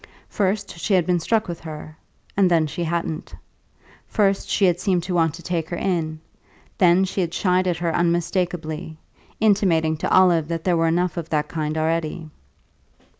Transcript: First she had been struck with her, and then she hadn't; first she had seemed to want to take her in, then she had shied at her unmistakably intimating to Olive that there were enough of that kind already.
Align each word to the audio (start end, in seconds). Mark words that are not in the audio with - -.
First 0.29 0.79
she 0.79 0.95
had 0.95 1.05
been 1.05 1.19
struck 1.19 1.47
with 1.47 1.59
her, 1.59 1.95
and 2.35 2.49
then 2.49 2.65
she 2.65 2.85
hadn't; 2.85 3.35
first 4.07 4.49
she 4.49 4.65
had 4.65 4.79
seemed 4.79 5.03
to 5.03 5.13
want 5.13 5.35
to 5.35 5.43
take 5.43 5.69
her 5.69 5.77
in, 5.77 6.19
then 6.79 7.03
she 7.05 7.21
had 7.21 7.35
shied 7.35 7.67
at 7.67 7.77
her 7.77 7.93
unmistakably 7.95 8.97
intimating 9.39 9.95
to 9.97 10.09
Olive 10.09 10.47
that 10.47 10.63
there 10.63 10.75
were 10.75 10.87
enough 10.87 11.17
of 11.17 11.29
that 11.29 11.49
kind 11.49 11.77
already. 11.77 12.31